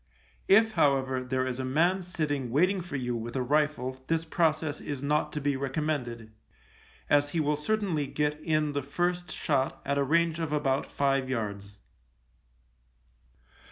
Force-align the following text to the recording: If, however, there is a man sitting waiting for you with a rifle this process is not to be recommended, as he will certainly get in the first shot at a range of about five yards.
If, 0.47 0.71
however, 0.71 1.23
there 1.23 1.45
is 1.45 1.59
a 1.59 1.63
man 1.63 2.01
sitting 2.01 2.49
waiting 2.49 2.81
for 2.81 2.95
you 2.95 3.15
with 3.15 3.35
a 3.35 3.43
rifle 3.43 4.03
this 4.07 4.25
process 4.25 4.81
is 4.81 5.03
not 5.03 5.31
to 5.33 5.39
be 5.39 5.55
recommended, 5.55 6.31
as 7.07 7.29
he 7.29 7.39
will 7.39 7.55
certainly 7.55 8.07
get 8.07 8.39
in 8.41 8.71
the 8.71 8.81
first 8.81 9.31
shot 9.31 9.79
at 9.85 9.99
a 9.99 10.03
range 10.03 10.39
of 10.39 10.51
about 10.51 10.87
five 10.87 11.29
yards. 11.29 11.77